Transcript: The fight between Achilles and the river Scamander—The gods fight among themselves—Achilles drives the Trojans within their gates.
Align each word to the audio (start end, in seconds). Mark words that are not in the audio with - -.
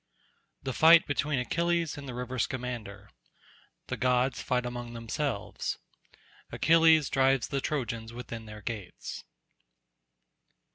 The 0.63 0.73
fight 0.73 1.05
between 1.05 1.37
Achilles 1.37 1.95
and 1.95 2.07
the 2.09 2.15
river 2.15 2.39
Scamander—The 2.39 3.97
gods 3.97 4.41
fight 4.41 4.65
among 4.65 4.93
themselves—Achilles 4.93 7.07
drives 7.07 7.49
the 7.49 7.61
Trojans 7.61 8.11
within 8.11 8.47
their 8.47 8.63
gates. 8.63 9.23